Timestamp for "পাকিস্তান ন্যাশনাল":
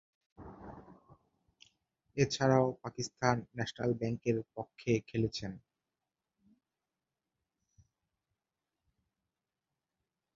2.83-3.91